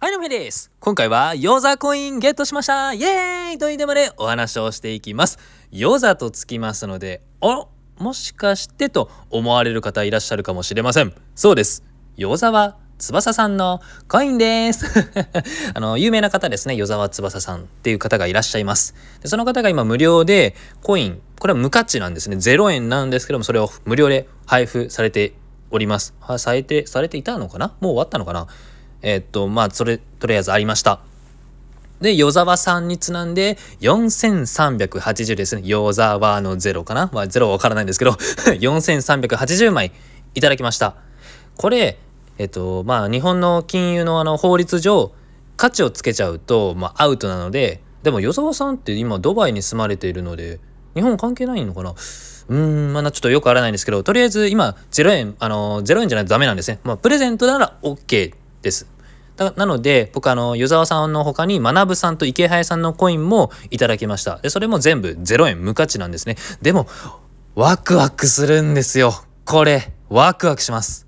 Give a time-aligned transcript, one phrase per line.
[0.00, 0.70] はい、のめです。
[0.78, 5.40] 今回は、ヨザコインゲットしましたイエーイというテーマでお話をしていきます。
[5.72, 7.66] ヨザとつきますので、お
[7.98, 11.12] もしかしてと思われる方いらっしゃるかもしれません。
[11.34, 11.82] そうです。
[12.16, 14.86] ヨザは翼さんのコインです。
[15.74, 16.76] あの、有名な方ですね。
[16.76, 18.94] 与沢翼さんっていう方がいらっしゃいます。
[19.20, 22.36] でその方が今無料でコイン、これは無価値なんですね。
[22.36, 25.34] 0円なんですけども、それを無料で配布されて
[25.72, 26.14] おります。
[26.20, 27.74] はされて、されていたのかな？
[27.80, 28.46] もう終わったのかな？
[29.02, 31.00] えー、っと、まあ、それ、とりあえずありました。
[32.00, 35.62] で、与沢さんにちなんで、4380ですね。
[35.64, 37.10] 与沢の0かな？
[37.12, 38.12] まあ、0はわからないんですけど、
[38.60, 39.92] 4380枚
[40.34, 40.94] いただきました。
[41.56, 41.98] これ、
[42.38, 45.12] えっと、まあ、日本の金融のあの法律上、
[45.56, 50.60] 価値をつけちゃうと、まあ、アウトなので、でも、与沢さんって今、ドバイに住まれているので、
[50.94, 51.90] 日本関係ないのかな？
[51.90, 56.78] うーん、まあ、ちょっとよくわからないんですけど、とりあえず今、0円、あの、0円じゃないとダメなんですね。
[56.84, 58.34] まあ、プレゼントなら OK
[58.68, 58.86] です。
[59.56, 64.38] なので僕あの湯沢さんの他に学さんと池早さんのコインもいただきました。
[64.38, 66.36] でそれも全部0円無価値なんですね。
[66.60, 66.88] でも
[67.54, 69.12] ワクワクするんですよ。
[69.44, 71.06] これワクワクします。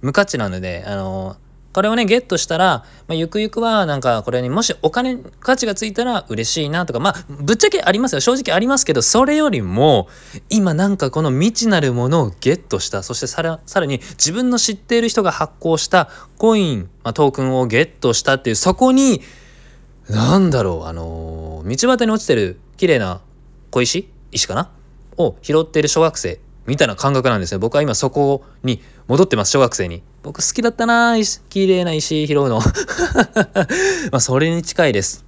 [0.00, 1.36] 無価値なのであの
[1.76, 8.20] これをねゲットしたら、まあ、ゆくゆくはなんかこれにもしお金価値がついたら嬉しいなとかまあぶっちゃけありますよ。
[8.20, 10.08] 正直ありますけどそれよりも
[10.48, 13.02] 今なんかこの未知なるものをゲットした。
[13.02, 19.20] そしてさらさらに自分の知っている人が発行したコイン、まあ、トークンをゲットしたっていうそこに
[20.08, 23.20] なんだろうあのー、道端に落ちてる綺麗な
[23.70, 24.08] 小石？
[24.32, 24.70] 石かな？
[25.18, 27.58] を拾っている小学生みたいな感覚なんですね。
[27.58, 30.02] 僕は今そこに戻ってます小学生に。
[30.26, 31.14] 僕好きだったな
[31.50, 32.58] 綺麗な石拾うの。
[34.10, 35.24] まあそれに近いです。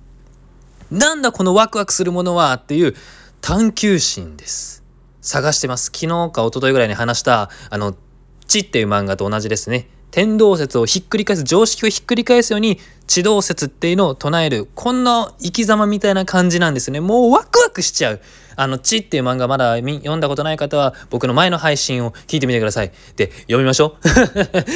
[0.90, 2.96] なんだこのワクワクするものはっていう
[3.40, 4.82] 探求心です。
[5.20, 5.92] 探してます。
[5.94, 7.94] 昨日か一昨日ぐらいに話したあの
[8.48, 9.88] 「ち」っていう漫画と同じですね。
[10.10, 17.00] 天動説をひっくり返す常識をひっくり返すように地動説っていうのを唱えるこんな生き様みたいな感じなんですね。
[17.00, 18.20] もうワクワクしちゃう。
[18.54, 22.92] あの地っていう漫画まだ読んだことない方は僕の前の配信を聞いてみてください。
[23.16, 24.08] で読みましょう。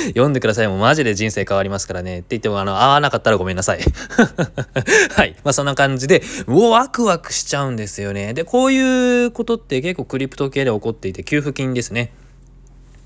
[0.09, 2.21] 読んでくださいもうマジで人生変わりますからね。
[2.21, 3.81] って言ってもあの合わなかったらごめんなさい。
[5.15, 5.37] はい。
[5.45, 8.35] まあそんな感じでうワクワクしちゃうんですよね。
[8.35, 12.13] でこういうことって結構クリプト系で起こっていて給付金ですね。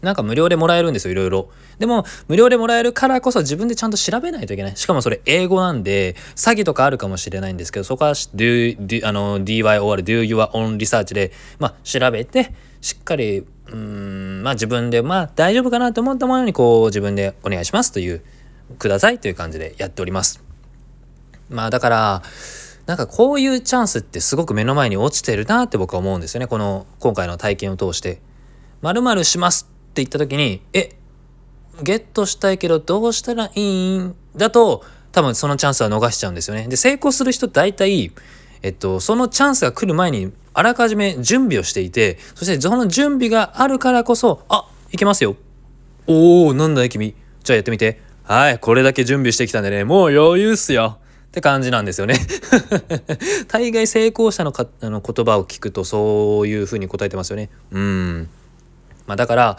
[0.07, 1.51] なんか無料でもらえるんですよ、いろいろ。
[1.79, 4.77] でも、無料でもらえるからこそ自分でちゃんと調べないといけない。
[4.77, 18.23] しかもそれ英語なんで、詐欺とかあるかもしれないんですけど、そこは do, do, あの DYOR, do your own research で、まあ、調べて、しっかり、うん、まあ自分で、まあ大丈夫かなと思ったものに、こう自分でお願いしますという、
[18.79, 20.43] くださいという感じでやっております。
[21.51, 22.23] まあだから、
[22.87, 26.47] なんかこういうチャンスってすごく目の前に落ちてるなって僕は思うんですよね。
[26.47, 28.21] この今回の体験を通して。
[28.83, 30.91] 〇〇しますって言った時にえ
[31.83, 34.15] ゲットしたいけどどうしたらいいん？
[34.37, 36.69] だと多分そのチャンスは逃しちゃうんですよね。
[36.69, 38.13] で成功する人大体
[38.63, 45.37] えっと、そのチャンスが来る前にあらかじめ準備をしていてそしてその準備があるからこそあいけますよ。
[46.07, 47.15] おおなんだい君。
[47.43, 48.03] じゃあやってみて。
[48.25, 49.85] はいこれだけ準備してきたんでね。
[49.85, 50.99] もう余裕っすよ。
[51.29, 52.17] って感じなんですよね。
[53.49, 57.49] 大概成功者のかあの言葉を聞くとそういうふうに答えてますよね。
[57.71, 58.29] うん。
[59.07, 59.59] まあ、だから、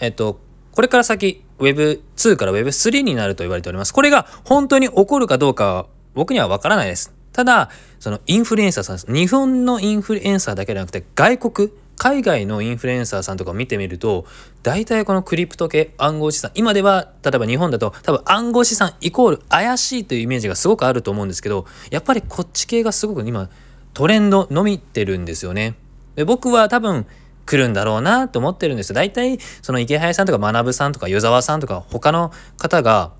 [0.00, 0.40] えっと、
[0.72, 3.92] これから先 Web2 から Web3 になると言われております。
[3.92, 7.12] これが本当に起こるかどうかは僕にはわからないです。
[7.32, 14.24] ただ、そのインフルエンサーさん、日本のインフルエンサーだけではなくて外国、海外のインフルエンサーさんとかを見てみると、
[14.62, 23.50] 大体このクリプト系暗号資産、今では例えば日本だと多分暗号資産イコール怪しいというイメージがすごくあると思うんですけど、やっぱりこっち系がすごく今
[23.92, 25.74] トレンド伸びてるんですよね。
[26.16, 27.06] で僕は多分
[27.50, 28.94] 来るんだろうなと思ってるんですよ。
[28.94, 33.10] 大体その池早さんとか学さんとか与沢さんとか他の方が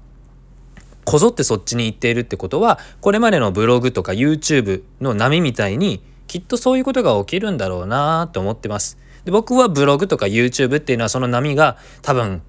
[1.05, 8.99] こぞってそっちに行っているってことはこれまでのブログとか YouTube の波みたいにきっとそういうことが起きるんだろうなと思ってます。
[9.25, 12.41] で僕はブログとか YouTube っていうのはその波が多分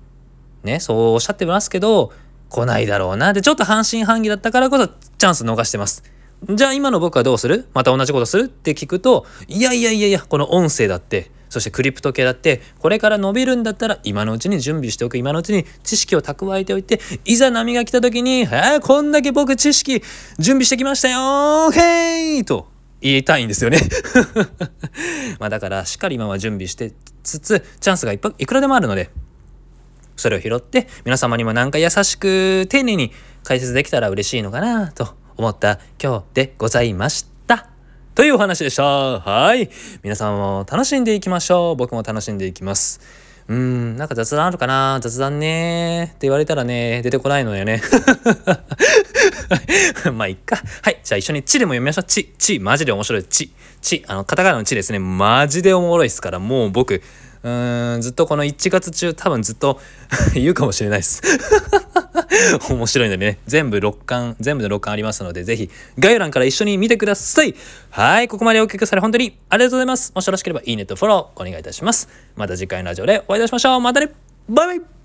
[0.63, 2.13] ねそうおっしゃってますけど
[2.49, 6.03] 来ないだろうなでちょっと半信半疑だったからこそチャンス逃してます。
[6.49, 7.67] じゃあ今の僕はどうする？
[7.73, 8.45] また同じことする？
[8.45, 20.01] って聞くといやいやいやいやこの音声だってそしてクリプト系だってこれから伸びるんだったら今のうちに準備しておく今のうちに知識を蓄えておいていざ波が来た時に「えーこんだけ僕知識
[20.39, 22.67] 準備してきましたよへい!」と
[23.01, 23.79] 言いたいんですよね。
[25.39, 29.09] まだからしっかり今は準備してつつチャンスがいっぱいいくらでもあるので
[30.15, 33.11] それを拾って皆様にもなんか優しく丁寧に
[33.43, 37.67] 解説できたら嬉しいのかなと思った今日でございました。
[38.13, 38.83] というお話でした。
[38.83, 39.71] はい。
[40.03, 41.75] 皆さんも楽しんでいきましょう。
[41.75, 43.01] 僕も楽しんでいきます。
[43.47, 44.99] うーん、なんか雑談あるかな？
[45.01, 47.81] 雑談ねって言われたらね、出てこないのよね。
[50.13, 50.57] まあ、いっか。
[50.83, 50.99] はい。
[51.03, 52.03] じゃあ一緒に「ち」でも読みましょう。
[52.03, 53.23] ち、ち、マジで面白い。
[53.23, 53.51] ち、
[53.81, 54.99] ち、あの、カタカナの「ち」ですね。
[54.99, 57.01] マジでおもろいですから、もう僕、
[57.43, 59.79] うーんずっとこの1月中多分ずっと
[60.33, 61.21] 言うかもしれないです。
[62.69, 63.37] 面白いのでね。
[63.47, 67.55] 全部6巻全部の6巻ありますのでぜひ概要欄から一緒に見てください。
[67.89, 70.11] はいここまでお聞きくださり本当にありがとうございます。
[70.15, 72.09] もしよろしければいいねとフォローお願いいたします。
[72.35, 73.79] また次回のラジオでお会いいたしましょう。
[73.81, 74.11] またね。
[74.49, 75.00] バイバイ。